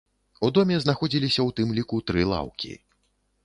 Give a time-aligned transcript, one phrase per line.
[0.47, 2.73] У доме знаходзіліся ў тым ліку тры лаўкі.